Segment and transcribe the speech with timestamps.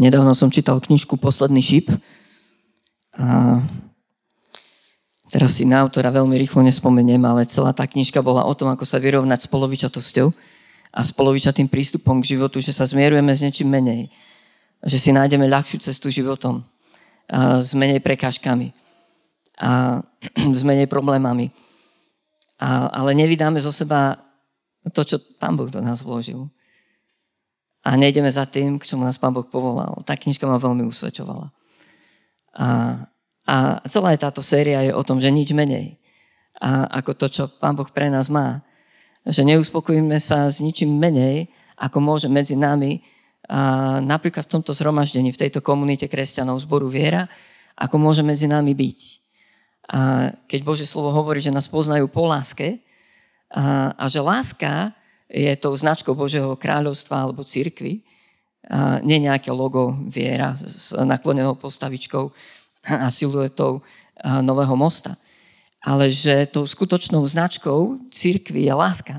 [0.00, 1.92] Nedávno som čítal knižku Posledný šip.
[3.20, 3.60] A
[5.28, 8.88] teraz si na autora veľmi rýchlo nespomeniem, ale celá tá knižka bola o tom, ako
[8.88, 10.32] sa vyrovnať s polovičatosťou
[10.96, 14.08] a s polovičatým prístupom k životu, že sa zmierujeme s niečím menej.
[14.80, 16.64] Že si nájdeme ľahšiu cestu životom.
[17.28, 18.72] A s menej prekážkami.
[19.60, 20.00] A
[20.56, 21.52] s menej problémami.
[22.56, 24.16] A, ale nevydáme zo seba
[24.96, 26.48] to, čo Pán Boh do nás vložil
[27.80, 30.04] a nejdeme za tým, k čomu nás Pán Boh povolal.
[30.04, 31.48] Tá knižka ma veľmi usvedčovala.
[32.56, 32.66] A,
[33.48, 33.56] a
[33.88, 36.00] celá táto séria je o tom, že nič menej
[36.60, 38.60] a ako to, čo Pán Boh pre nás má.
[39.24, 41.48] Že neuspokojíme sa s ničím menej,
[41.80, 43.00] ako môže medzi nami
[43.50, 47.26] a napríklad v tomto zhromaždení, v tejto komunite kresťanov zboru viera,
[47.74, 49.00] ako môže medzi nami byť.
[49.90, 49.98] A
[50.46, 52.78] keď Bože slovo hovorí, že nás poznajú po láske
[53.50, 54.94] a, a že láska
[55.30, 58.02] je tou značkou Božieho kráľovstva alebo církvy.
[58.70, 62.30] A nie nejaké logo viera s naklonenou postavičkou
[62.86, 63.82] a siluetou
[64.22, 65.16] nového mosta.
[65.80, 69.16] Ale že tou skutočnou značkou církvy je láska,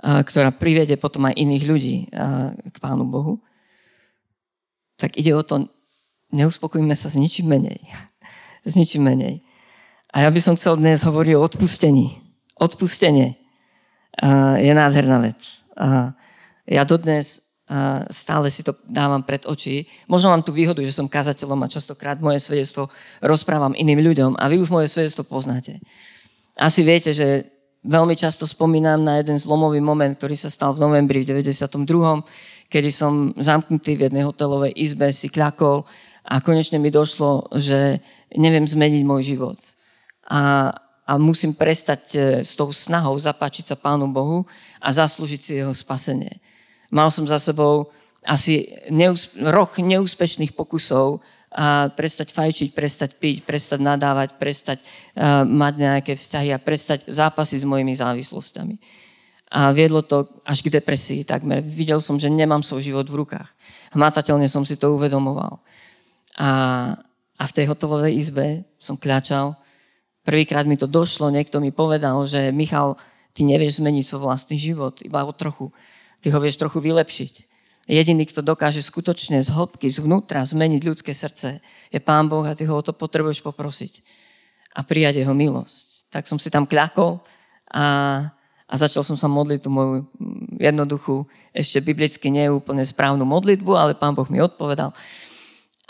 [0.00, 1.96] ktorá privede potom aj iných ľudí
[2.72, 3.44] k Pánu Bohu.
[4.96, 5.68] Tak ide o to,
[6.32, 7.84] neuspokojíme sa s ničím menej.
[8.68, 9.44] s ničím menej.
[10.14, 12.24] A ja by som chcel dnes hovoriť o odpustení.
[12.56, 13.43] Odpustenie
[14.60, 15.40] je nádherná vec.
[16.68, 17.42] Ja dodnes
[18.12, 19.88] stále si to dávam pred oči.
[20.04, 22.92] Možno mám tú výhodu, že som kazateľom a častokrát moje svedectvo
[23.24, 25.80] rozprávam iným ľuďom a vy už moje svedectvo poznáte.
[26.60, 27.48] Asi viete, že
[27.80, 32.90] veľmi často spomínam na jeden zlomový moment, ktorý sa stal v novembri v 92., kedy
[32.92, 35.88] som zamknutý v jednej hotelovej izbe, si kľakol
[36.24, 38.00] a konečne mi došlo, že
[38.36, 39.60] neviem zmeniť môj život.
[40.28, 40.72] A,
[41.04, 44.48] a musím prestať e, s tou snahou zapáčiť sa Pánu Bohu
[44.80, 46.40] a zaslúžiť si jeho spasenie.
[46.88, 47.92] Mal som za sebou
[48.24, 51.20] asi neús- rok neúspešných pokusov
[51.54, 57.62] a prestať fajčiť, prestať piť, prestať nadávať, prestať uh, mať nejaké vzťahy a prestať zápasy
[57.62, 58.74] s mojimi závislosťami.
[59.54, 61.62] A viedlo to až k depresii takmer.
[61.62, 63.46] Videl som, že nemám svoj život v rukách.
[63.94, 65.62] Hmatateľne som si to uvedomoval.
[66.34, 66.50] A,
[67.38, 69.54] a v tej hotelovej izbe som kľačal
[70.24, 72.96] Prvýkrát mi to došlo, niekto mi povedal, že Michal,
[73.36, 75.68] ty nevieš zmeniť svoj vlastný život, iba o trochu.
[76.24, 77.32] Ty ho vieš trochu vylepšiť.
[77.84, 81.60] Jediný, kto dokáže skutočne z hĺbky, zvnútra zmeniť ľudské srdce,
[81.92, 84.00] je Pán Boh a ty ho o to potrebuješ poprosiť
[84.72, 86.08] a prijať jeho milosť.
[86.08, 87.20] Tak som si tam kľakol
[87.68, 87.84] a,
[88.64, 90.08] a začal som sa modliť tú moju
[90.56, 94.88] jednoduchú, ešte biblicky neúplne správnu modlitbu, ale Pán Boh mi odpovedal.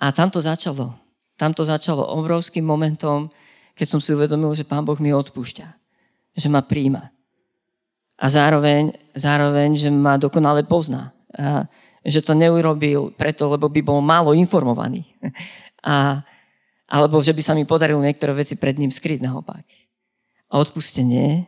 [0.02, 0.98] A tam to začalo.
[1.38, 3.30] Tam to začalo obrovským momentom,
[3.74, 5.66] keď som si uvedomil, že Pán Boh mi odpúšťa.
[6.38, 7.10] Že ma príjma.
[8.18, 11.10] A zároveň, zároveň že ma dokonale pozná.
[11.34, 11.66] A
[12.04, 15.08] že to neurobil preto, lebo by bol málo informovaný.
[15.84, 16.24] A,
[16.88, 19.68] alebo že by sa mi podarilo niektoré veci pred ním skryť naopak.
[20.48, 21.44] A odpustenie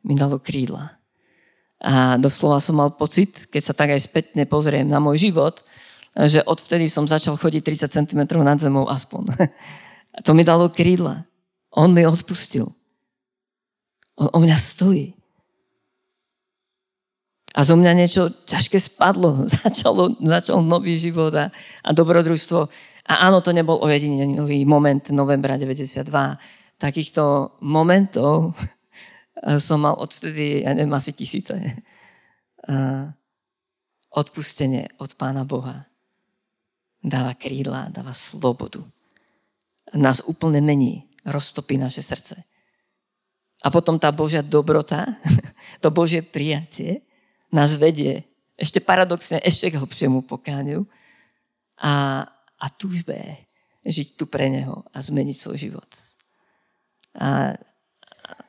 [0.00, 0.96] mi dalo krídla.
[1.84, 5.60] A doslova som mal pocit, keď sa tak aj spätne pozriem na môj život,
[6.16, 9.36] že odvtedy som začal chodiť 30 cm nad zemou aspoň.
[10.16, 11.28] A to mi dalo krídla.
[11.74, 12.70] On mi odpustil.
[14.14, 15.14] On o mňa stojí.
[17.54, 19.46] A zo mňa niečo ťažké spadlo.
[19.62, 21.50] Začalo, začal nový život a,
[21.82, 22.60] a dobrodružstvo.
[23.04, 26.10] A áno, to nebol ojedinelý moment novembra 92.
[26.78, 28.58] Takýchto momentov
[29.66, 31.54] som mal odvtedy, ja neviem, asi tisíce.
[34.14, 35.86] Odpustenie od Pána Boha
[37.04, 38.80] dáva krídla, dáva slobodu.
[39.92, 42.36] Nás úplne mení roztopí naše srdce.
[43.64, 45.16] A potom tá Božia dobrota,
[45.82, 47.04] to Božie prijatie
[47.48, 50.86] nás vedie ešte paradoxne ešte k hlbšiemu pokáňu
[51.80, 52.22] a,
[52.58, 53.18] a túžbe
[53.82, 55.90] žiť tu pre Neho a zmeniť svoj život.
[57.18, 57.58] A,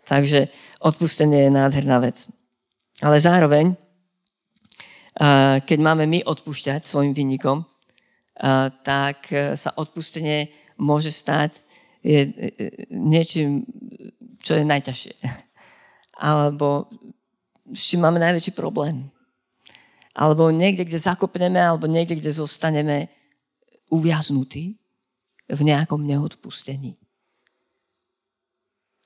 [0.05, 0.47] takže
[0.79, 2.29] odpustenie je nádherná vec.
[3.01, 3.73] Ale zároveň,
[5.17, 11.65] a, keď máme my odpúšťať svojim vynikom, a, tak sa odpustenie môže stať
[12.05, 13.65] je e, e, niečím,
[14.37, 15.13] čo je najťažšie.
[16.29, 16.85] Alebo
[17.73, 19.09] s čím máme najväčší problém.
[20.13, 23.11] Alebo niekde, kde zakopneme, alebo niekde, kde zostaneme
[23.91, 24.79] uviaznutí
[25.51, 26.95] v nejakom neodpustení.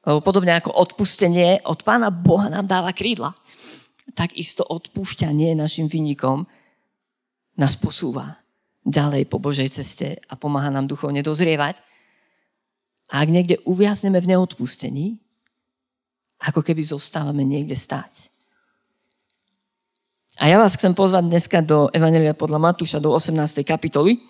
[0.05, 3.33] Lebo podobne ako odpustenie od Pána Boha nám dáva krídla,
[4.13, 6.45] tak isto odpúšťanie našim vynikom
[7.57, 8.37] nás posúva
[8.85, 11.81] ďalej po Božej ceste a pomáha nám duchovne dozrievať
[13.09, 15.17] a ak niekde uviazneme v neodpustení,
[16.39, 18.29] ako keby zostávame niekde stáť.
[20.39, 23.59] A ja vás chcem pozvať dneska do Evangelia podľa Matúša do 18.
[23.67, 24.23] kapitoly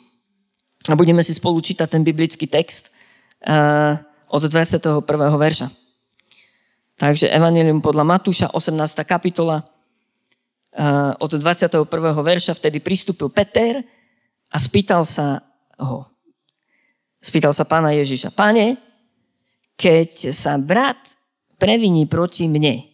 [0.90, 2.90] a budeme si spolu čítať ten biblický text
[3.46, 3.94] uh,
[4.26, 5.06] od 21.
[5.38, 5.68] verša.
[6.98, 8.74] Takže Evangelium podľa Matúša, 18.
[9.06, 11.86] kapitola, uh, od 21.
[12.26, 13.86] verša, vtedy pristúpil Peter
[14.50, 15.46] a spýtal sa
[15.78, 16.10] ho.
[17.20, 18.80] Spýtal sa pána Ježiša, pane,
[19.76, 21.00] keď sa brat
[21.60, 22.88] previní proti mne,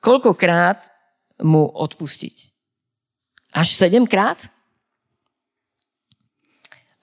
[0.00, 0.88] koľkokrát
[1.44, 2.36] mu odpustiť.
[3.52, 4.48] Až sedemkrát?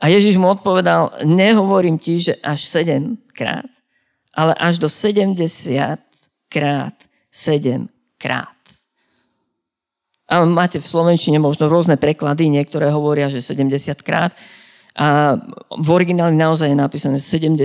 [0.02, 3.70] A Ježiš mu odpovedal, nehovorím ti, že až sedemkrát,
[4.36, 5.40] ale až do 70
[6.50, 6.98] krát
[7.36, 8.56] sedem krát.
[10.26, 14.32] A máte v Slovenčine možno rôzne preklady, niektoré hovoria, že 70 krát.
[14.96, 15.36] A
[15.76, 17.60] v origináli naozaj je napísané 70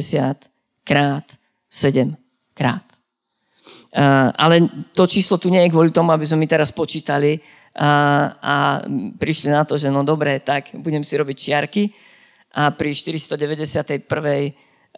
[0.82, 1.26] krát
[1.70, 2.18] 7
[2.54, 2.82] krát.
[4.34, 7.42] Ale to číslo tu nie je kvôli tomu, aby sme my teraz počítali uh,
[8.34, 8.82] a
[9.18, 11.82] prišli na to, že no dobre, tak budem si robiť čiarky
[12.54, 14.06] a pri 491.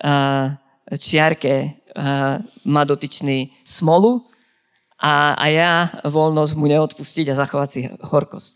[0.02, 0.56] Uh,
[0.96, 1.84] čiarke
[2.64, 4.25] má dotyčný smolu
[4.96, 5.73] a, a ja
[6.08, 8.55] voľnosť mu neodpustiť a zachovať si horkosť.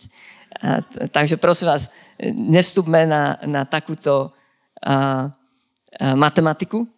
[0.57, 0.81] Uh,
[1.13, 6.89] takže prosím vás, nevstupme na, na takúto uh, uh, matematiku,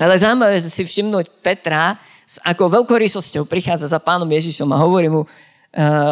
[0.00, 5.22] ale zaujímavé si všimnúť Petra, s akou veľkorysosťou prichádza za pánom Ježišom a hovorí mu
[5.22, 5.28] uh,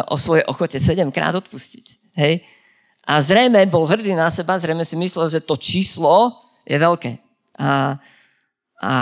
[0.07, 1.85] o svojej ochote sedemkrát odpustiť.
[2.13, 2.45] Hej?
[3.03, 7.19] A zrejme bol hrdý na seba, zrejme si myslel, že to číslo je veľké.
[7.59, 7.99] A,
[8.79, 8.93] a,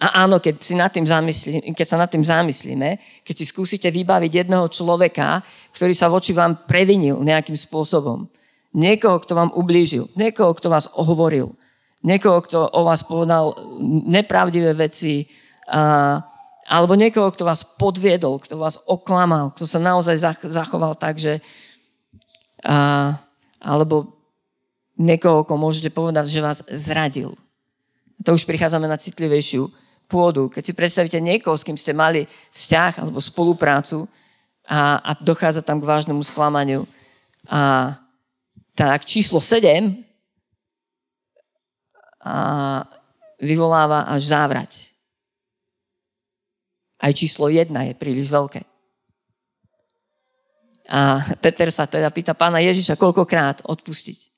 [0.00, 3.86] a áno, keď, si nad tým zamyslí, keď sa nad tým zamyslíme, keď si skúsite
[3.92, 5.44] vybaviť jedného človeka,
[5.76, 8.26] ktorý sa voči vám previnil nejakým spôsobom,
[8.72, 11.52] niekoho, kto vám ublížil, niekoho, kto vás ohovoril,
[12.02, 13.52] niekoho, kto o vás povedal
[14.08, 15.28] nepravdivé veci,
[15.68, 16.18] a,
[16.66, 20.18] alebo niekoho, kto vás podviedol, kto vás oklamal, kto sa naozaj
[20.50, 21.44] zachoval tak, že
[22.64, 23.12] a,
[23.62, 24.18] alebo
[24.98, 27.38] niekoho, koho môžete povedať, že vás zradil.
[28.22, 29.81] To už prichádzame na citlivejšiu
[30.12, 30.52] pôdu.
[30.52, 34.04] Keď si predstavíte niekoho, s kým ste mali vzťah alebo spoluprácu
[34.68, 36.84] a, a dochádza tam k vážnemu sklamaniu,
[37.48, 37.96] a
[38.76, 40.04] tak číslo 7
[42.22, 42.36] a
[43.40, 44.94] vyvoláva až závrať.
[47.02, 48.62] Aj číslo 1 je príliš veľké.
[50.86, 54.31] A Peter sa teda pýta pána Ježiša, koľkokrát odpustiť.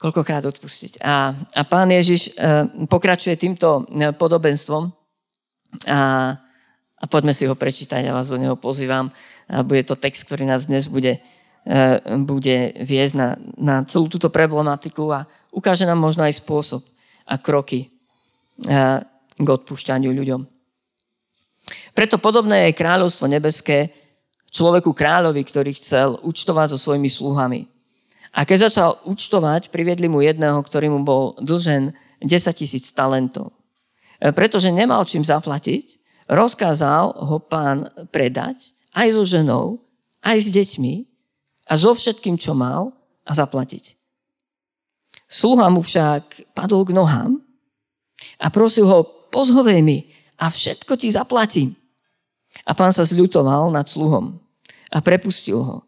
[0.00, 1.04] Koľkokrát odpustiť.
[1.04, 4.88] A, a pán Ježiš e, pokračuje týmto e, podobenstvom
[5.84, 6.00] a,
[6.96, 9.12] a poďme si ho prečítať, ja vás do neho pozývam.
[9.44, 11.20] A bude to text, ktorý nás dnes bude
[11.60, 13.28] E, bude viesť na,
[13.60, 16.80] na celú túto problematiku a ukáže nám možno aj spôsob
[17.28, 17.92] a kroky
[19.40, 20.44] k odpúšťaniu ľuďom.
[21.96, 23.92] Preto podobné je kráľovstvo nebeské
[24.52, 27.64] človeku kráľovi, ktorý chcel účtovať so svojimi sluhami.
[28.30, 31.90] A keď začal účtovať, priviedli mu jedného, ktorý mu bol dlžen
[32.22, 33.50] 10 tisíc talentov.
[34.22, 35.98] E, pretože nemal čím zaplatiť,
[36.30, 39.82] rozkázal ho pán predať aj so ženou,
[40.22, 40.94] aj s deťmi
[41.66, 42.94] a so všetkým, čo mal
[43.26, 43.98] a zaplatiť.
[45.30, 47.38] Sluha mu však padol k nohám
[48.38, 51.74] a prosil ho, pozhovej mi a všetko ti zaplatím.
[52.66, 54.42] A pán sa zľutoval nad sluhom
[54.90, 55.78] a prepustil ho.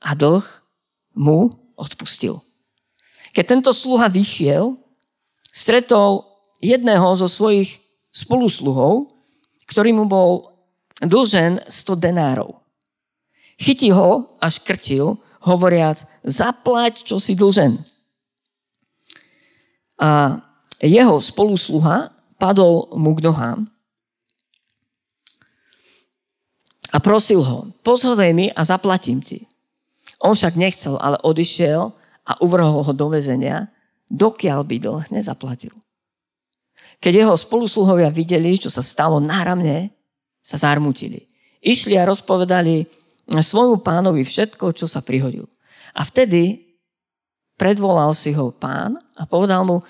[0.00, 0.44] A dlh
[1.12, 2.40] mu odpustil.
[3.36, 4.80] Keď tento sluha vyšiel,
[5.52, 6.24] stretol
[6.60, 7.78] jedného zo svojich
[8.10, 9.12] spolusluhov,
[9.68, 10.56] ktorý mu bol
[11.04, 12.56] dlžen 100 denárov.
[13.60, 17.78] Chytí ho a škrtil hovoriac, zaplať, čo si dlžen.
[20.00, 20.40] A
[20.82, 23.70] jeho spolusluha padol mu k nohám
[26.92, 29.44] a prosil ho, pozhovej mi a zaplatím ti.
[30.22, 31.92] On však nechcel, ale odišiel
[32.26, 33.68] a uvrhol ho do väzenia,
[34.08, 35.74] dokiaľ by dlh nezaplatil.
[37.02, 39.92] Keď jeho spolusluhovia videli, čo sa stalo, náramne
[40.40, 41.28] sa zarmutili.
[41.60, 42.88] Išli a rozpovedali
[43.28, 45.44] svojmu pánovi všetko, čo sa prihodil.
[45.92, 46.62] A vtedy
[47.58, 49.82] predvolal si ho pán a povedal mu,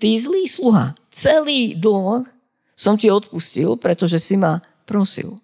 [0.00, 2.26] ty zlý sluha, celý dlh
[2.78, 5.36] som ti odpustil, pretože si ma prosil.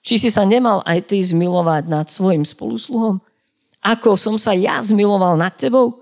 [0.00, 3.20] Či si sa nemal aj ty zmilovať nad svojim spolusluhom,
[3.80, 5.96] ako som sa ja zmiloval nad tebou?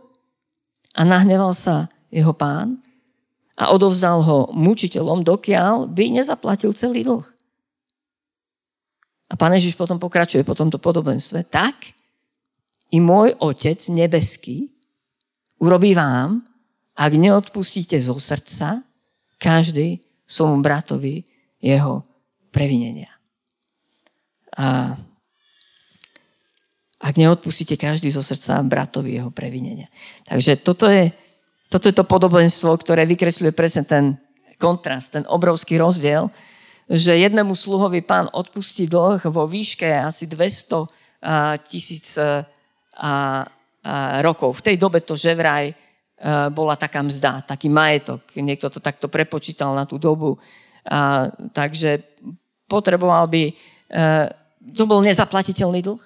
[0.99, 2.83] A nahneval sa jeho pán
[3.55, 7.27] a odovzdal ho mučiteľom, dokiaľ by nezaplatil celý dlh.
[9.29, 11.47] A pán Ježiš potom pokračuje po tomto podobenstve.
[11.47, 11.95] Tak
[12.91, 14.73] i môj Otec nebeský
[15.61, 16.43] urobí vám,
[16.99, 18.83] ak neodpustíte zo srdca
[19.39, 21.23] každý svojmu bratovi
[21.63, 22.03] jeho
[22.51, 23.13] previnenia.
[24.59, 24.99] A
[26.99, 29.87] ak neodpustíte každý zo srdca bratovi jeho previnenia.
[30.27, 31.15] Takže toto je,
[31.71, 34.05] toto je to podobenstvo, ktoré vykresľuje presne ten
[34.59, 36.27] kontrast, ten obrovský rozdiel,
[36.91, 40.91] že jednému sluhovi pán odpustí dlh vo výške asi 200
[41.69, 42.19] tisíc
[44.19, 44.51] rokov.
[44.59, 45.71] V tej dobe to že vraj
[46.51, 48.27] bola taká mzda, taký majetok.
[48.35, 50.43] Niekto to takto prepočítal na tú dobu.
[51.53, 52.03] takže
[52.69, 53.53] potreboval by...
[54.69, 56.03] To bol nezaplatiteľný dlh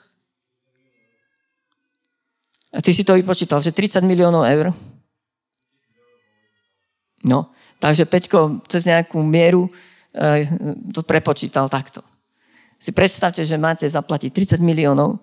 [2.73, 4.73] a ty si to vypočítal, že 30 miliónov eur.
[7.23, 9.69] No, takže Peťko cez nejakú mieru
[10.11, 10.49] e,
[10.91, 12.02] to prepočítal takto.
[12.81, 15.21] Si predstavte, že máte zaplatiť 30 miliónov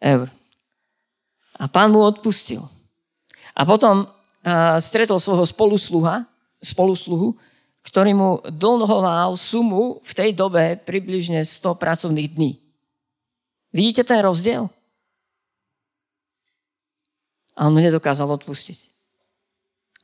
[0.00, 0.26] eur.
[1.60, 2.64] A pán mu odpustil.
[3.54, 4.06] A potom e,
[4.80, 6.24] stretol svojho spolusluha,
[6.58, 7.36] spolusluhu,
[7.84, 12.52] ktorý mu dlhoval sumu v tej dobe približne 100 pracovných dní.
[13.70, 14.72] Vidíte ten rozdiel?
[17.58, 18.78] A on mu nedokázal odpustiť.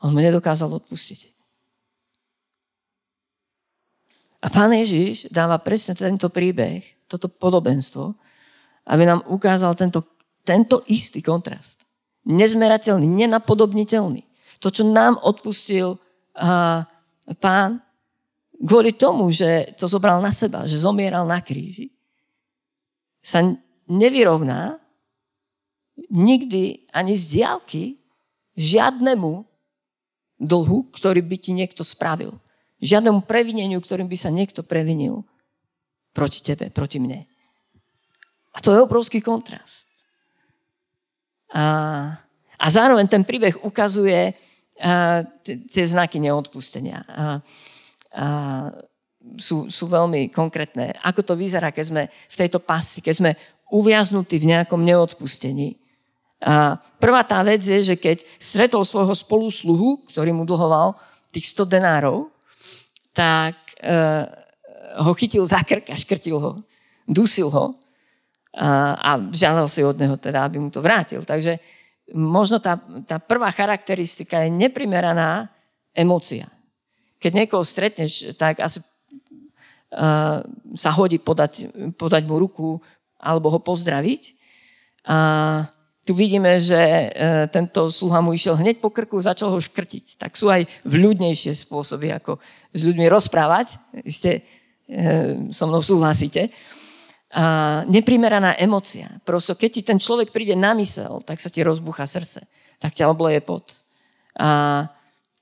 [0.03, 1.37] On mu nedokázal odpustiť.
[4.45, 8.15] A pán Ježiš dáva presne tento príbeh, toto podobenstvo,
[8.87, 10.05] aby nám ukázal tento,
[10.47, 11.83] tento istý kontrast.
[12.27, 14.23] Nezmerateľný, nenapodobniteľný.
[14.63, 15.99] To, čo nám odpustil
[16.37, 16.85] a,
[17.43, 17.83] pán,
[18.61, 21.93] kvôli tomu, že to zobral na seba, že zomieral na kríži,
[23.21, 23.43] sa
[23.91, 24.79] nevyrovná
[26.13, 27.85] nikdy ani z diálky
[28.57, 29.45] žiadnemu
[30.37, 32.37] dlhu, ktorý by ti niekto spravil.
[32.81, 35.25] Žiadnemu previneniu, ktorým by sa niekto previnil
[36.13, 37.25] proti tebe, proti mne.
[38.53, 39.89] A to je obrovský kontrast.
[41.53, 41.65] A,
[42.57, 44.37] a zároveň ten príbeh ukazuje
[45.73, 47.01] tie znaky neodpustenia.
[47.09, 47.25] A,
[48.13, 48.27] a
[49.41, 50.95] sú, sú veľmi konkrétne.
[51.03, 53.31] Ako to vyzerá, keď sme v tejto pasi, keď sme
[53.73, 55.81] uviaznutí v nejakom neodpustení.
[56.47, 60.95] A prvá tá vec je, že keď stretol svojho spolusluhu, ktorý mu dlhoval
[61.35, 62.31] tých 100 denárov,
[63.11, 63.91] tak e,
[65.03, 66.63] ho chytil za krk a škrtil ho.
[67.03, 67.75] Dusil ho
[68.55, 71.27] a, a žiadal si od neho teda, aby mu to vrátil.
[71.27, 71.59] Takže
[72.15, 75.51] možno tá, tá prvá charakteristika je neprimeraná
[75.91, 76.47] emócia.
[77.19, 80.41] Keď niekoho stretneš, tak asi uh,
[80.73, 82.79] sa hodí podať, podať mu ruku
[83.19, 84.37] alebo ho pozdraviť.
[85.11, 85.17] A
[86.07, 87.07] tu vidíme, že e,
[87.51, 90.23] tento sluha mu išiel hneď po krku, začal ho škrtiť.
[90.23, 92.39] Tak sú aj vľudnejšie spôsoby, ako
[92.71, 93.83] s ľuďmi rozprávať.
[94.07, 94.47] Ste
[94.87, 96.55] e, so mnou súhlasíte.
[97.35, 99.19] A neprimeraná emocia.
[99.27, 102.47] Prosto keď ti ten človek príde na mysel, tak sa ti rozbucha srdce.
[102.79, 103.67] Tak ťa obleje pot.
[104.39, 104.87] A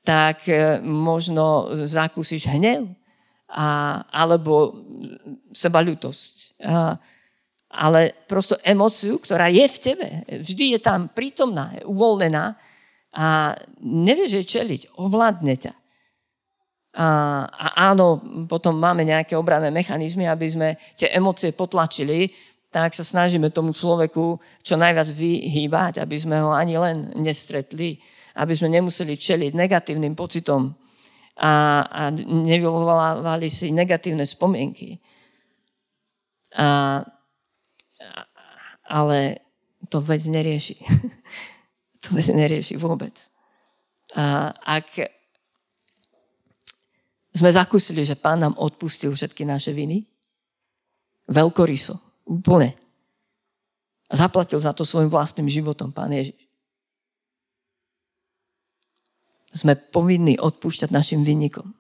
[0.00, 2.88] tak e, možno zakúsiš hnev
[3.52, 4.80] a, alebo
[5.52, 6.35] sebaľutosť.
[6.64, 6.97] A,
[7.75, 10.09] ale prosto emóciu, ktorá je v tebe.
[10.31, 12.54] Vždy je tam prítomná, je uvoľnená
[13.14, 13.26] a
[13.83, 15.75] nevieš jej čeliť, ovládne ťa.
[16.95, 17.09] A,
[17.50, 22.31] a áno, potom máme nejaké obranné mechanizmy, aby sme tie emócie potlačili,
[22.71, 27.99] tak sa snažíme tomu človeku čo najviac vyhýbať, aby sme ho ani len nestretli,
[28.38, 30.75] aby sme nemuseli čeliť negatívnym pocitom
[31.38, 34.99] a, a nevyvolávali si negatívne spomienky.
[36.54, 37.02] A
[38.85, 39.41] ale
[39.88, 40.76] to vec nerieši.
[42.05, 43.17] to vec nerieši vôbec.
[44.14, 45.11] A ak
[47.35, 50.07] sme zakúsili, že pán nám odpustil všetky naše viny,
[51.26, 51.99] veľkoryso,
[52.31, 52.79] úplne.
[54.07, 56.38] A zaplatil za to svojim vlastným životom, pán Ježiš.
[59.50, 61.75] Sme povinní odpúšťať našim vinníkom.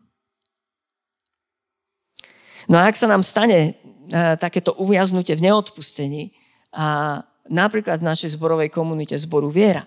[2.66, 6.32] No a ak sa nám stane uh, takéto uviaznutie v neodpustení,
[6.74, 9.86] a napríklad v našej zborovej komunite zboru viera,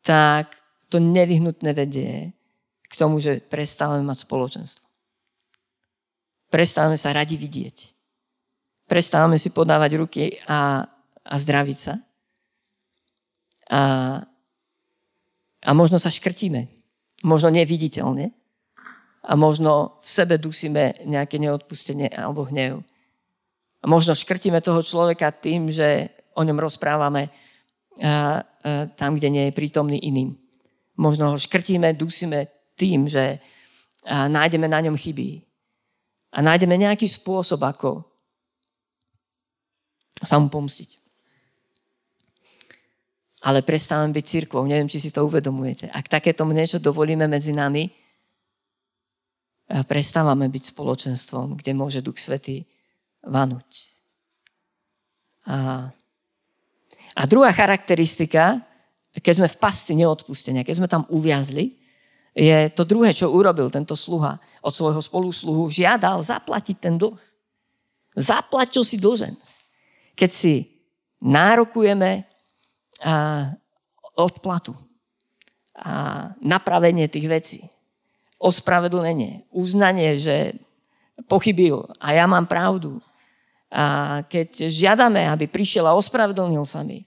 [0.00, 0.56] tak
[0.88, 2.32] to nevyhnutné vedie
[2.90, 4.84] k tomu, že prestávame mať spoločenstvo.
[6.50, 7.94] Prestávame sa radi vidieť.
[8.90, 10.82] Prestávame si podávať ruky a,
[11.22, 11.94] a zdraviť sa.
[13.70, 13.80] A,
[15.62, 16.66] a možno sa škrtíme.
[17.22, 18.34] Možno neviditeľne.
[19.22, 22.82] A možno v sebe dusíme nejaké neodpustenie alebo hnev.
[23.80, 27.32] Možno škrtíme toho človeka tým, že o ňom rozprávame
[28.96, 30.36] tam, kde nie je prítomný iným.
[31.00, 33.40] Možno ho škrtíme, dusíme tým, že
[34.06, 35.40] nájdeme na ňom chyby.
[36.36, 38.04] A nájdeme nejaký spôsob, ako
[40.20, 41.00] sa mu pomstiť.
[43.40, 44.68] Ale prestávame byť církvou.
[44.68, 45.88] Neviem, či si to uvedomujete.
[45.88, 47.88] Ak takéto niečo dovolíme medzi nami,
[49.88, 52.68] prestávame byť spoločenstvom, kde môže Duch Svetý
[53.24, 53.68] vanuť.
[55.50, 55.88] A,
[57.16, 58.62] a druhá charakteristika,
[59.16, 61.80] keď sme v pasci neodpustenia, keď sme tam uviazli,
[62.30, 67.18] je to druhé, čo urobil tento sluha od svojho spolusluhu, žiadal zaplatiť ten dlh.
[68.14, 69.34] Zaplatil si dlžen.
[70.14, 70.54] Keď si
[71.18, 72.22] nárokujeme
[73.02, 73.50] a,
[74.14, 74.74] odplatu
[75.74, 77.60] a napravenie tých vecí,
[78.38, 80.56] ospravedlnenie, uznanie, že
[81.28, 83.02] pochybil a ja mám pravdu.
[83.70, 83.84] A
[84.26, 87.06] keď žiadame, aby prišiel a ospravedlnil sa mi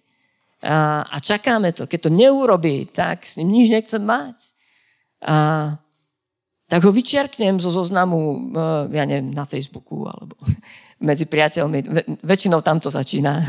[0.63, 4.55] a, a čakáme to, keď to neurobí, tak s ním nič nechcem mať
[5.19, 5.35] a
[6.71, 8.37] tak ho vyčiarknem zo zoznamu, e,
[8.95, 10.39] ja neviem, na Facebooku alebo
[11.07, 11.79] medzi priateľmi.
[12.23, 13.43] Väčšinou tam to začína.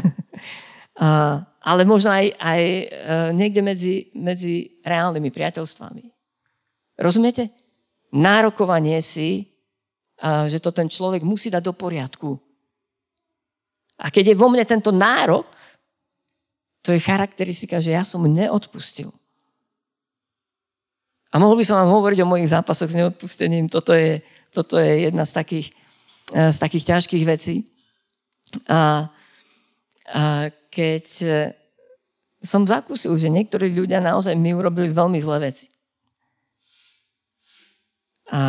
[1.65, 2.85] Ale možno aj, aj e,
[3.33, 6.05] niekde medzi, medzi reálnymi priateľstvami.
[7.01, 7.51] Rozumiete?
[8.15, 9.51] Nárokovanie si,
[10.23, 12.39] že to ten človek musí dať do poriadku.
[13.99, 15.47] A keď je vo mne tento nárok,
[16.85, 19.09] to je charakteristika, že ja som neodpustil.
[21.35, 23.67] A mohol by som vám hovoriť o mojich zápasoch s neodpustením.
[23.67, 24.23] Toto je,
[24.55, 25.67] toto je jedna z takých,
[26.31, 27.67] e, z takých ťažkých vecí.
[28.71, 29.11] A,
[30.15, 30.23] a
[30.71, 31.29] keď e,
[32.45, 35.67] som zakúsil, že niektorí ľudia naozaj mi urobili veľmi zlé veci.
[38.31, 38.41] A,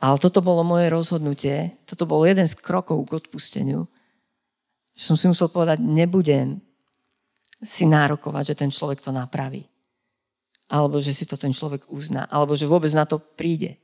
[0.00, 3.84] ale toto bolo moje rozhodnutie, toto bol jeden z krokov k odpusteniu.
[4.96, 6.64] Že som si musel povedať, nebudem
[7.60, 9.68] si nárokovať, že ten človek to napraví.
[10.72, 12.24] Alebo že si to ten človek uzná.
[12.32, 13.76] Alebo že vôbec na to príde.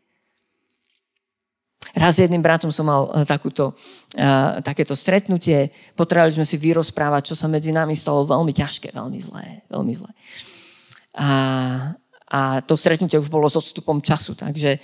[1.92, 3.76] Raz s jedným bratom som mal eh, takúto,
[4.16, 5.72] uh, takéto stretnutie.
[5.96, 9.64] Potrebovali sme si vyrozprávať, čo sa medzi nami stalo veľmi ťažké, veľmi zlé.
[9.68, 10.10] Veľmi zlé.
[11.16, 11.28] A,
[12.28, 14.80] a to stretnutie už bolo s odstupom času, takže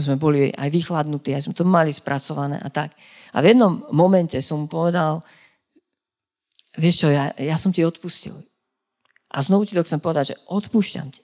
[0.00, 2.96] sme boli aj vychladnutí, aj sme to mali spracované a tak.
[3.36, 5.20] A v jednom momente som mu povedal,
[6.80, 8.40] vieš čo, ja, ja som ti odpustil.
[9.34, 11.22] A znovu ti to chcem povedať, že odpúšťam ti.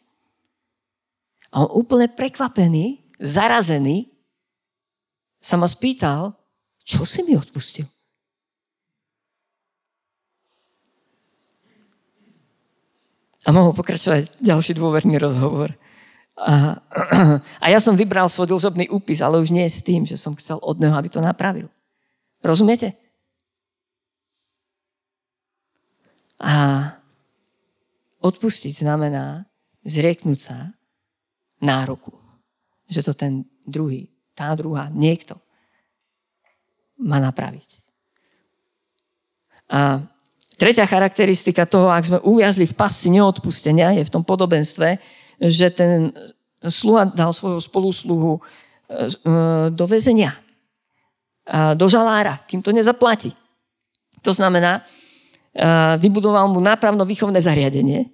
[1.50, 4.10] A on úplne prekvapený, zarazený,
[5.40, 6.36] sa ma spýtal,
[6.84, 7.88] čo si mi odpustil?
[13.48, 15.72] A mohol pokračovať ďalší dôverný rozhovor.
[17.64, 20.56] A, ja som vybral svoj dlžobný úpis, ale už nie s tým, že som chcel
[20.64, 21.68] od neho, aby to napravil.
[22.40, 22.96] Rozumiete?
[26.40, 26.88] A
[28.24, 29.44] odpustiť znamená
[29.84, 30.72] zrieknúť sa
[31.60, 32.16] nároku.
[32.88, 33.32] Že to ten
[33.68, 35.36] druhý, tá druhá, niekto
[36.96, 37.68] má napraviť.
[39.70, 40.02] A
[40.56, 44.98] tretia charakteristika toho, ak sme uviazli v pasci neodpustenia, je v tom podobenstve,
[45.40, 46.12] že ten
[46.60, 49.30] sluha dal svojho spolusluhu e, e,
[49.72, 50.36] do väzenia,
[51.50, 53.34] do žalára, kým to nezaplatí.
[54.22, 54.86] To znamená,
[55.98, 58.06] vybudoval mu nápravno-výchovné zariadenie,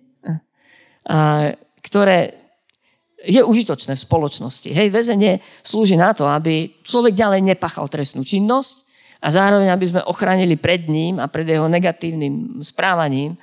[1.85, 2.33] ktoré
[3.21, 4.73] je užitočné v spoločnosti.
[4.73, 8.89] Hej, väzenie slúži na to, aby človek ďalej nepachal trestnú činnosť
[9.21, 13.37] a zároveň, aby sme ochránili pred ním a pred jeho negatívnym správaním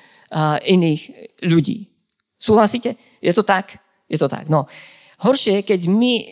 [0.65, 1.02] iných
[1.46, 1.92] ľudí.
[2.43, 2.99] Súhlasíte?
[3.23, 3.79] Je to tak?
[4.12, 4.51] Je to tak.
[4.51, 4.67] No.
[5.23, 6.25] Horšie je, keď my e,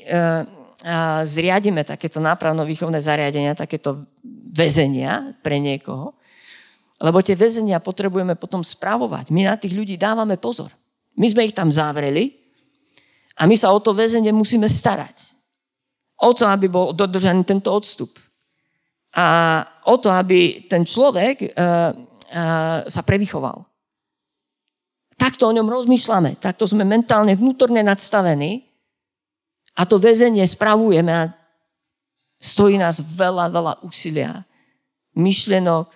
[1.24, 4.04] zriadíme takéto nápravno-výchovné zariadenia, takéto
[4.52, 6.12] väzenia pre niekoho,
[7.00, 9.32] lebo tie väzenia potrebujeme potom spravovať.
[9.32, 10.76] My na tých ľudí dávame pozor.
[11.16, 12.36] My sme ich tam zavreli
[13.40, 15.32] a my sa o to väzenie musíme starať.
[16.22, 18.14] O to, aby bol dodržaný tento odstup.
[19.18, 19.26] A
[19.90, 23.71] o to, aby ten človek uh, uh, sa prevychoval.
[25.22, 26.42] Takto o ňom rozmýšľame.
[26.42, 28.66] Takto sme mentálne, vnútorne nadstavení
[29.78, 31.30] a to väzenie spravujeme a
[32.42, 34.42] stojí nás veľa, veľa úsilia,
[35.14, 35.94] myšlienok,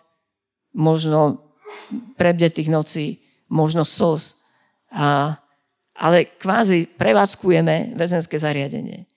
[0.78, 1.42] možno
[2.22, 3.18] prebdetých nocí,
[3.50, 4.38] možno slz.
[4.94, 5.34] A,
[5.98, 9.10] ale kvázi prevádzkujeme väzenské zariadenie.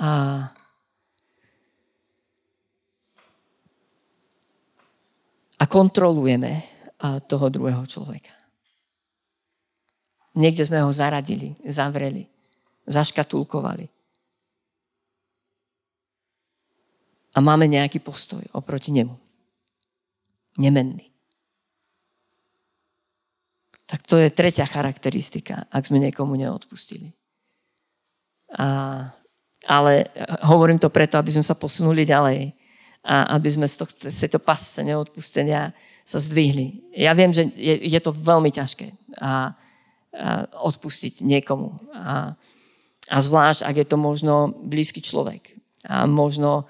[0.00, 0.10] A,
[5.60, 6.64] a kontrolujeme
[7.28, 8.39] toho druhého človeka.
[10.34, 12.26] Niekde sme ho zaradili, zavreli,
[12.86, 13.86] zaškatulkovali.
[17.34, 19.30] A máme nejaký postoj oproti nemu
[20.58, 21.08] nemenný.
[23.86, 27.10] Tak to je tretia charakteristika, ak sme niekomu neodpustili.
[28.54, 29.08] A,
[29.66, 29.92] ale
[30.46, 32.54] hovorím to preto, aby sme sa posunuli ďalej
[33.02, 35.74] a aby sme z, tohto, z tejto pasce neodpustenia
[36.06, 36.94] sa zdvihli.
[36.94, 39.54] Ja viem, že je, je to veľmi ťažké a,
[40.54, 41.78] odpustiť niekomu.
[41.94, 42.34] A,
[43.06, 44.34] a zvlášť, ak je to možno
[44.66, 45.54] blízky človek.
[45.86, 46.66] A možno,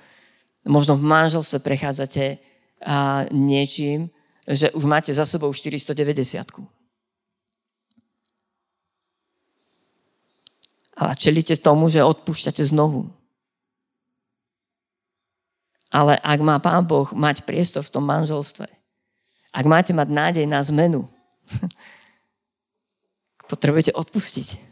[0.68, 2.36] možno v manželstve prechádzate
[2.84, 4.12] a, niečím,
[4.44, 5.96] že už máte za sebou 490.
[11.00, 13.08] A čelíte tomu, že odpúšťate znovu.
[15.90, 18.68] Ale ak má Pán Boh mať priestor v tom manželstve,
[19.50, 21.08] ak máte mať nádej na zmenu,
[23.50, 24.70] potrebujete odpustiť.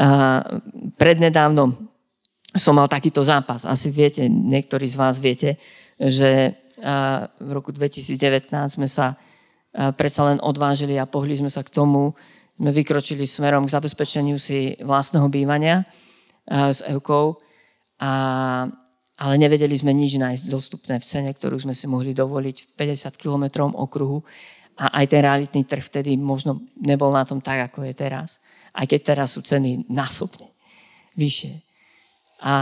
[0.00, 0.42] A
[0.98, 1.70] prednedávnom
[2.50, 3.62] som mal takýto zápas.
[3.62, 5.54] Asi viete, niektorí z vás viete,
[6.00, 6.58] že
[7.38, 9.14] v roku 2019 sme sa
[9.94, 12.16] predsa len odvážili a pohli sme sa k tomu,
[12.58, 15.86] sme vykročili smerom k zabezpečeniu si vlastného bývania
[16.48, 17.38] s Evkou,
[18.00, 18.12] a,
[19.20, 23.20] ale nevedeli sme nič nájsť dostupné v cene, ktorú sme si mohli dovoliť v 50
[23.20, 24.24] km okruhu.
[24.80, 28.40] A aj ten realitný trh vtedy možno nebol na tom tak, ako je teraz.
[28.72, 30.48] Aj keď teraz sú ceny násobne
[31.20, 31.60] vyššie.
[32.40, 32.54] A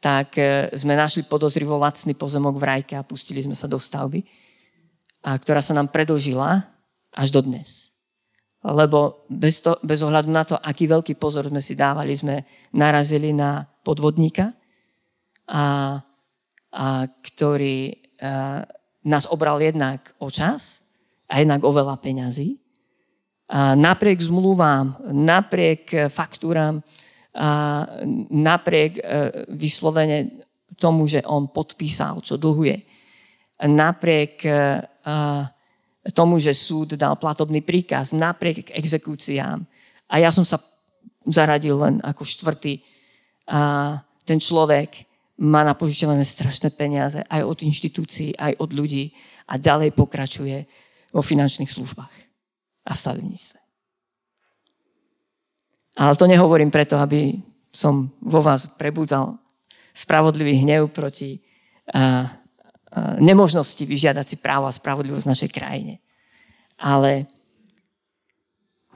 [0.00, 4.24] tak e, sme našli podozrivo lacný pozemok v Rajke a pustili sme sa do stavby
[5.20, 6.64] a ktorá sa nám predlžila
[7.12, 7.92] až do dnes.
[8.64, 12.40] Lebo bez, to, bez ohľadu na to, aký veľký pozor sme si dávali, sme
[12.72, 14.56] narazili na podvodníka,
[15.46, 15.98] a,
[16.72, 16.86] a
[17.22, 18.66] ktorý a,
[19.06, 20.82] nás obral jednak o čas
[21.30, 22.58] a jednak o veľa peňazí.
[23.46, 26.82] A napriek zmluvám, napriek faktúram,
[27.36, 27.84] a
[28.32, 29.02] napriek e,
[29.52, 30.40] vyslovene
[30.80, 32.80] tomu, že on podpísal, čo dlhuje,
[33.60, 34.56] napriek e,
[36.16, 39.60] tomu, že súd dal platobný príkaz napriek exekúciám.
[40.08, 40.56] A ja som sa
[41.26, 42.78] zaradil len ako štvrtý.
[44.22, 45.02] Ten človek
[45.36, 49.12] má napožičované strašné peniaze aj od inštitúcií, aj od ľudí
[49.44, 50.64] a ďalej pokračuje
[51.12, 52.14] vo finančných službách
[52.86, 53.58] a v stavebníctve.
[55.96, 57.40] Ale to nehovorím preto, aby
[57.72, 59.36] som vo vás prebudzal
[59.92, 61.40] spravodlivý hnev proti
[63.20, 66.00] nemožnosti vyžiadať si právo a spravodlivosť v našej krajine.
[66.80, 67.28] Ale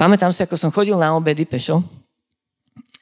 [0.00, 1.84] pamätám si, ako som chodil na obedy pešo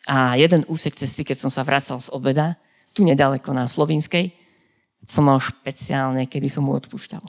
[0.06, 2.58] a jeden úsek cesty, keď som sa vracal z obeda,
[2.98, 4.34] tu nedaleko na Slovinskej,
[5.06, 7.22] som mal špeciálne, kedy som mu odpúšťal.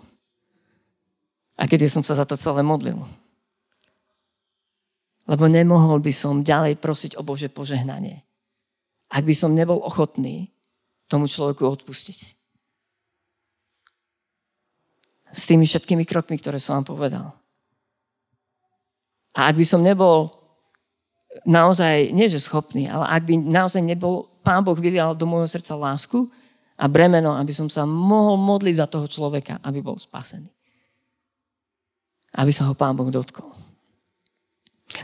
[1.61, 2.97] A kedy som sa za to celé modlil.
[5.29, 8.25] Lebo nemohol by som ďalej prosiť o Bože požehnanie,
[9.13, 10.49] ak by som nebol ochotný
[11.05, 12.17] tomu človeku odpustiť
[15.29, 17.29] s tými všetkými krokmi, ktoré som vám povedal.
[19.37, 20.33] A ak by som nebol
[21.45, 25.77] naozaj, nie že schopný, ale ak by naozaj nebol, Pán Boh vylial do môjho srdca
[25.77, 26.25] lásku
[26.79, 30.49] a bremeno, aby som sa mohol modliť za toho človeka, aby bol spasený.
[32.33, 33.59] Aby sa ho Pán Boh dotkol.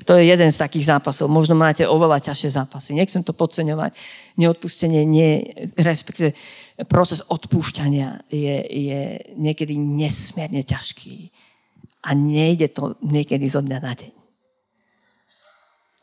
[0.09, 1.29] To je jeden z takých zápasov.
[1.29, 2.97] Možno máte oveľa ťažšie zápasy.
[2.97, 3.93] Nechcem to podceňovať.
[4.33, 5.45] Neodpustenie, nie,
[5.77, 6.33] respektíve
[6.89, 9.01] proces odpúšťania je, je
[9.37, 11.29] niekedy nesmierne ťažký.
[12.01, 14.24] A nejde to niekedy zo dňa na deň.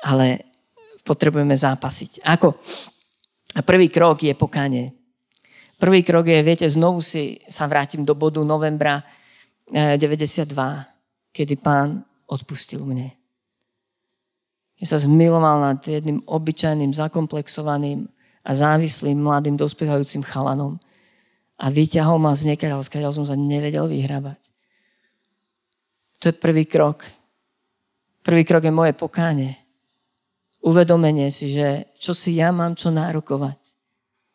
[0.02, 0.50] Ale
[1.06, 2.26] potrebujeme zápasiť.
[2.26, 2.58] Ako?
[3.62, 4.90] Prvý krok je pokanie.
[5.78, 9.02] Prvý krok je, viete, znovu si sa vrátim do bodu novembra
[9.70, 10.86] 92, eh,
[11.34, 13.22] kedy pán odpustil mne
[14.82, 18.10] ja sa zmiloval nad jedným obyčajným, zakomplexovaným
[18.42, 20.82] a závislým mladým dospievajúcim chalanom
[21.54, 24.42] a vyťahol ma z niekaľ, skáďal som sa nevedel vyhrabať.
[26.18, 27.06] To je prvý krok.
[28.26, 29.61] Prvý krok je moje pokáne.
[30.62, 33.58] Uvedomenie si, že čo si ja mám čo nárokovať.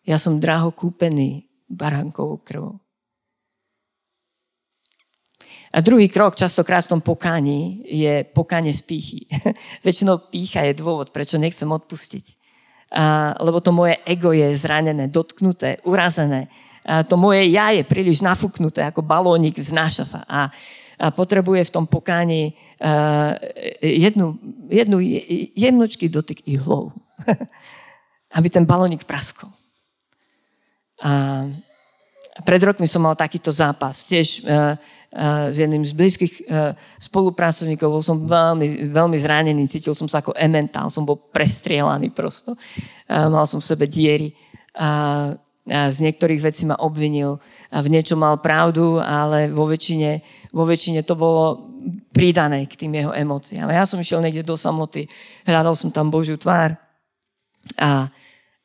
[0.03, 2.75] Ja som draho kúpený baránkovou krvou.
[5.71, 9.19] A druhý krok, častokrát v tom pokáni, je pokánie z pýchy.
[9.85, 12.25] Väčšinou pícha je dôvod, prečo nechcem odpustiť.
[12.95, 16.47] A, lebo to moje ego je zranené, dotknuté, urazené.
[16.87, 20.19] A to moje ja je príliš nafúknuté, ako balónik, vznáša sa.
[20.23, 20.47] A,
[20.99, 23.38] a potrebuje v tom pokáni uh,
[23.81, 24.38] jednu,
[24.69, 24.97] jednu
[25.55, 26.91] jemnočký dotyk ihlou.
[28.38, 29.49] aby ten balónik praskol.
[31.01, 31.45] A
[32.45, 34.05] pred rokmi som mal takýto zápas.
[34.05, 34.77] Tiež uh,
[35.49, 36.33] s jedným z blízkych
[36.99, 37.89] spolupracovníkov.
[37.89, 42.60] Bol som veľmi, veľmi zranený, cítil som sa ako ementál, som bol prestrielaný prosto.
[43.07, 44.36] Mal som v sebe diery
[45.67, 50.23] a, z niektorých vecí ma obvinil a v niečom mal pravdu, ale vo väčšine,
[50.56, 51.67] vo väčšine to bolo
[52.15, 53.67] pridané k tým jeho emóciám.
[53.71, 55.12] Ja som išiel niekde do samoty,
[55.43, 56.80] hľadal som tam Božiu tvár
[57.75, 58.08] a,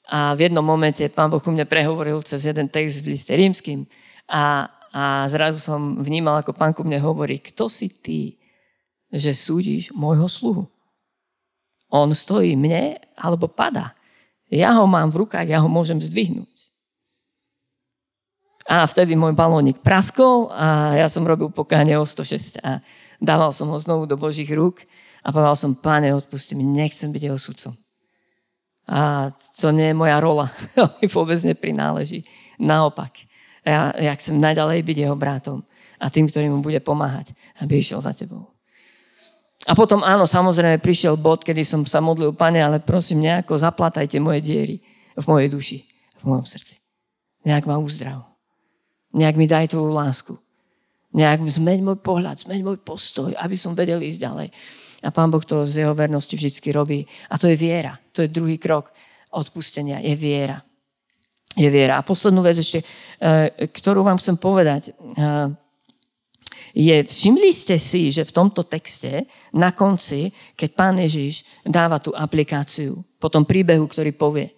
[0.07, 3.87] a v jednom momente pán Boh ku mne prehovoril cez jeden text v liste rímským
[4.31, 8.39] a, a zrazu som vnímal, ako pán ku mne hovorí, kto si ty,
[9.11, 10.65] že súdiš môjho sluhu?
[11.93, 13.93] On stojí mne alebo pada.
[14.49, 16.52] Ja ho mám v rukách, ja ho môžem zdvihnúť.
[18.71, 22.79] A vtedy môj balónik praskol a ja som robil pokáne o 106 a
[23.19, 24.87] dával som ho znovu do Božích rúk
[25.23, 27.75] a povedal som, páne, odpusti mi, nechcem byť jeho sudcom.
[28.87, 30.51] A to nie je moja rola.
[30.99, 32.27] Mi vôbec neprináleží.
[32.59, 33.15] Naopak.
[33.63, 35.63] Ja, ja chcem naďalej byť jeho bratom
[36.03, 37.31] a tým, ktorý mu bude pomáhať,
[37.63, 38.51] aby išiel za tebou.
[39.71, 44.19] A potom áno, samozrejme prišiel bod, kedy som sa modlil, pane, ale prosím, nejako zaplatajte
[44.19, 44.83] moje diery
[45.15, 45.79] v mojej duši,
[46.19, 46.83] v mojom srdci.
[47.47, 48.32] Nejak ma uzdrav.
[49.13, 50.35] Nejak mi daj tvoju lásku.
[51.13, 54.49] Nejak zmeň môj pohľad, zmeň môj postoj, aby som vedel ísť ďalej.
[55.05, 57.05] A Pán Boh to z jeho vernosti vždy robí.
[57.29, 57.99] A to je viera.
[58.17, 58.95] To je druhý krok
[59.35, 60.01] odpustenia.
[60.01, 60.63] Je viera.
[61.53, 62.01] Je viera.
[62.01, 65.53] A poslednú vec ešte, eh, ktorú vám chcem povedať, eh,
[66.73, 72.17] je, všimli ste si, že v tomto texte na konci, keď Pán Ježiš dáva tú
[72.17, 74.57] aplikáciu po tom príbehu, ktorý povie,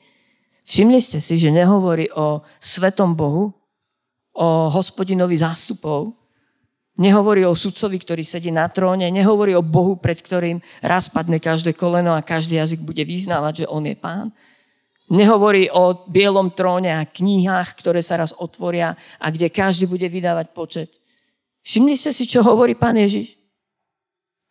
[0.63, 3.51] všimli ste si, že nehovorí o svetom Bohu,
[4.35, 6.13] o hospodinovi zástupov,
[6.95, 11.75] Nehovorí o sudcovi, ktorý sedí na tróne, nehovorí o Bohu, pred ktorým raz padne každé
[11.75, 14.31] koleno a každý jazyk bude vyznávať, že On je Pán.
[15.11, 20.47] Nehovorí o bielom tróne a knihách, ktoré sa raz otvoria a kde každý bude vydávať
[20.55, 20.91] počet.
[21.67, 23.35] Všimli ste si, čo hovorí Pán Ježiš?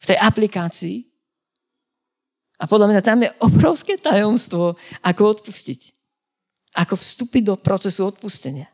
[0.04, 1.08] V tej aplikácii.
[2.60, 5.96] A podľa mňa tam je obrovské tajomstvo, ako odpustiť.
[6.76, 8.73] Ako vstúpiť do procesu odpustenia.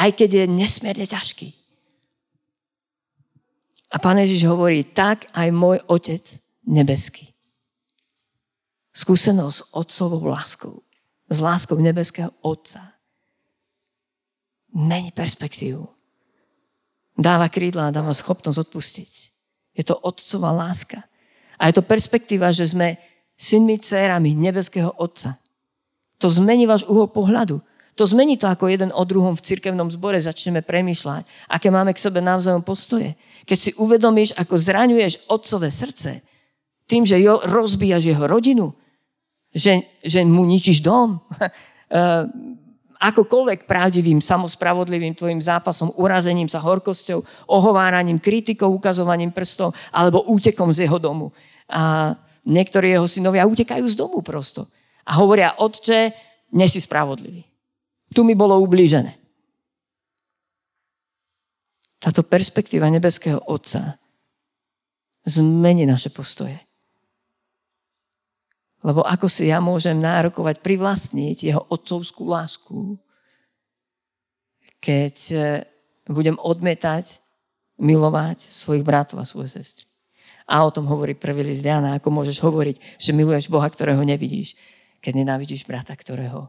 [0.00, 1.52] Aj keď je nesmierne ťažký.
[3.90, 6.24] A pán Ježiš hovorí, tak aj môj otec
[6.64, 7.36] nebeský.
[8.96, 10.80] Skúsenosť s otcovou láskou.
[11.28, 12.96] S láskou nebeského otca.
[14.72, 15.84] Mení perspektívu.
[17.20, 19.12] Dáva krídla a dáva schopnosť odpustiť.
[19.76, 21.04] Je to otcová láska.
[21.60, 22.96] A je to perspektíva, že sme
[23.36, 25.36] synmi, dcerami nebeského otca.
[26.22, 27.60] To zmení váš uhol pohľadu.
[28.00, 32.00] To zmení to, ako jeden o druhom v cirkevnom zbore začneme premýšľať, aké máme k
[32.00, 33.12] sebe navzájom postoje.
[33.44, 36.24] Keď si uvedomíš, ako zraňuješ otcové srdce,
[36.88, 38.72] tým, že jo, rozbíjaš jeho rodinu,
[39.52, 42.24] že, že mu ničíš dom, eh,
[43.04, 47.20] akokoľvek pravdivým, samospravodlivým tvojim zápasom, urazením sa, horkosťou,
[47.52, 51.36] ohováraním, kritikou, ukazovaním prstov alebo útekom z jeho domu.
[51.68, 52.16] A
[52.48, 54.72] niektorí jeho synovia utekajú z domu prosto.
[55.04, 56.16] A hovoria, otče,
[56.56, 57.49] nesi spravodlivý.
[58.10, 59.20] Tu mi bolo ublížené.
[62.00, 64.00] Táto perspektíva nebeského Otca
[65.28, 66.56] zmení naše postoje.
[68.80, 72.96] Lebo ako si ja môžem nárokovať, privlastniť jeho otcovskú lásku,
[74.80, 75.38] keď e,
[76.08, 77.20] budem odmietať,
[77.76, 79.84] milovať svojich bratov a svoje sestry.
[80.48, 84.56] A o tom hovorí prvý list Jana, ako môžeš hovoriť, že miluješ Boha, ktorého nevidíš,
[85.04, 86.48] keď nenávidíš brata, ktorého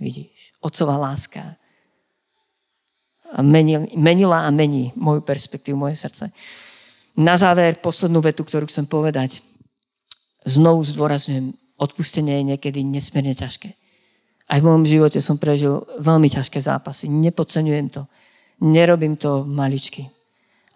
[0.00, 0.52] vidíš.
[0.60, 1.56] Otcová láska
[3.96, 6.28] menila a mení moju perspektívu, moje srdce.
[7.16, 9.40] Na záver poslednú vetu, ktorú chcem povedať.
[10.44, 13.72] Znovu zdôrazňujem, odpustenie je niekedy nesmierne ťažké.
[14.52, 17.08] Aj v môjom živote som prežil veľmi ťažké zápasy.
[17.08, 18.04] Nepodceňujem to.
[18.60, 20.12] Nerobím to maličky.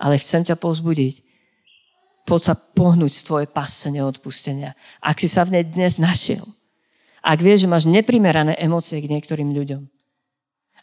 [0.01, 1.25] Ale chcem ťa povzbudiť.
[2.25, 4.73] Poď sa pohnúť z tvojej pasce neodpustenia.
[5.05, 6.47] Ak si sa v nej dnes našiel,
[7.27, 9.83] ak vieš, že máš neprimerané emócie k niektorým ľuďom,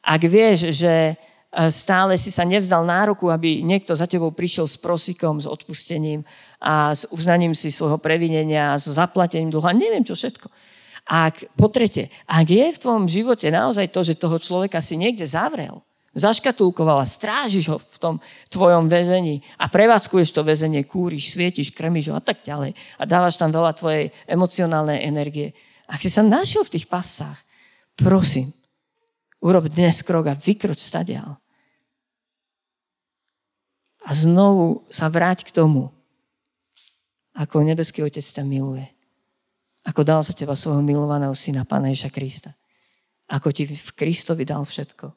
[0.03, 1.15] ak vieš, že
[1.53, 6.25] E, stále si sa nevzdal nároku, aby niekto za tebou prišiel s prosikom, s odpustením
[6.57, 10.49] a s uznaním si svojho previnenia, s zaplatením dlhu a neviem čo všetko.
[11.05, 15.29] Ak, po tretie, ak je v tvojom živote naozaj to, že toho človeka si niekde
[15.29, 15.85] zavrel,
[16.17, 18.15] zaškatulkoval a strážiš ho v tom
[18.49, 23.37] tvojom väzení a prevádzkuješ to väzenie, kúriš, svietiš, krmiš ho a tak ďalej a dávaš
[23.37, 25.53] tam veľa tvojej emocionálnej energie.
[25.87, 27.37] Ak si sa našiel v tých pasách,
[27.99, 28.55] prosím,
[29.43, 31.35] urob dnes krok a vykroč stadial
[34.03, 35.91] a znovu sa vráť k tomu,
[37.33, 38.85] ako nebeský Otec ťa miluje.
[39.83, 42.55] Ako dal za teba svojho milovaného syna, Pána Ježa Krista.
[43.27, 45.11] Ako ti v Kristovi dal všetko.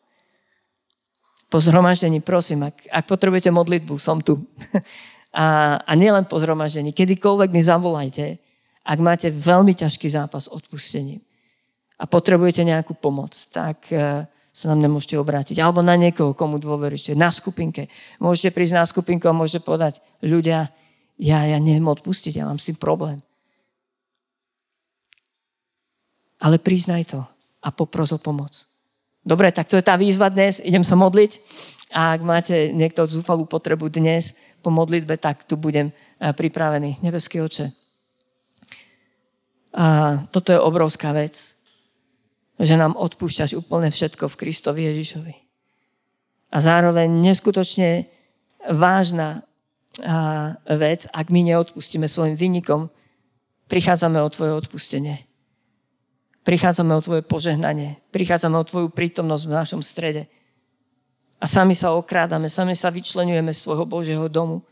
[1.47, 4.43] Po zhromaždení, prosím, ak, ak potrebujete modlitbu, som tu.
[5.31, 8.43] a, a nielen po zhromaždení, kedykoľvek mi zavolajte,
[8.87, 11.19] ak máte veľmi ťažký zápas s odpustením
[11.99, 14.23] a potrebujete nejakú pomoc, tak uh,
[14.57, 15.61] sa nám nemôžete obrátiť.
[15.61, 17.13] Alebo na niekoho, komu dôveríte.
[17.13, 17.93] Na skupinke.
[18.17, 20.73] Môžete prísť na skupinku a môžete povedať, ľudia,
[21.21, 23.21] ja, ja neviem odpustiť, ja mám s tým problém.
[26.41, 27.21] Ale priznaj to
[27.61, 28.65] a popros o pomoc.
[29.27, 30.63] Dobre, tak to je tá výzva dnes.
[30.63, 31.43] Idem sa modliť.
[31.91, 37.03] A ak máte niekto zúfalú potrebu dnes po modlitbe, tak tu budem eh, pripravený.
[37.03, 37.75] Nebeský oče,
[39.77, 39.87] A
[40.33, 41.53] toto je obrovská vec,
[42.57, 45.35] že nám odpúšťaš úplne všetko v Kristovi Ježišovi.
[46.49, 48.09] A zároveň neskutočne
[48.65, 49.45] vážna
[50.65, 52.89] vec, ak my neodpustíme svojim vynikom,
[53.69, 55.29] prichádzame o tvoje odpustenie.
[56.47, 58.01] Prichádzame o tvoje požehnanie.
[58.15, 60.31] Prichádzame o tvoju prítomnosť v našom strede.
[61.37, 64.65] A sami sa okrádame, sami sa vyčlenujeme z svojho Božieho domu.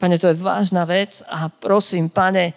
[0.00, 2.56] Pane, to je vážna vec a prosím, pane,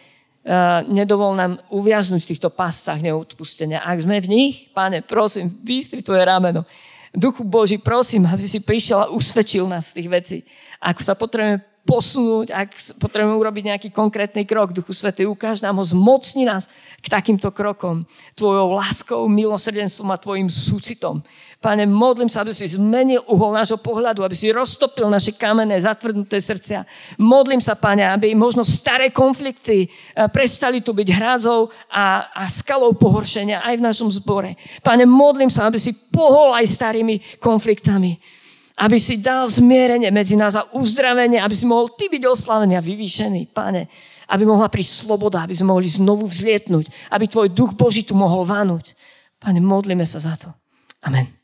[0.89, 3.85] nedovol nám uviaznuť v týchto pascách neodpustenia.
[3.85, 6.65] Ak sme v nich, páne, prosím, vystri tvoje rameno.
[7.11, 10.37] Duchu Boží, prosím, aby si prišiel a usvedčil nás z tých vecí.
[10.79, 12.69] Ak sa potrebujeme posunúť, ak
[13.01, 16.69] potrebujeme urobiť nejaký konkrétny krok, Duchu Svetý, ukáž nám ho, zmocni nás
[17.01, 18.05] k takýmto krokom.
[18.37, 21.25] Tvojou láskou, milosrdenstvom a Tvojim súcitom.
[21.61, 26.41] Pane, modlím sa, aby si zmenil uhol nášho pohľadu, aby si roztopil naše kamenné, zatvrdnuté
[26.41, 26.85] srdcia.
[27.21, 32.93] Modlím sa, Pane, aby možno staré konflikty eh, prestali tu byť hrádzou a, a skalou
[32.97, 34.57] pohoršenia aj v našom zbore.
[34.81, 38.40] Pane, modlím sa, aby si pohol aj starými konfliktami
[38.81, 42.81] aby si dal zmierenie medzi nás a uzdravenie, aby si mohol ty byť oslavený a
[42.81, 43.85] vyvýšený, pane,
[44.25, 48.41] aby mohla prísť sloboda, aby sme mohli znovu vzlietnúť, aby tvoj duch Boží tu mohol
[48.41, 48.97] vanúť.
[49.37, 50.49] Pane, modlíme sa za to.
[51.05, 51.40] Amen.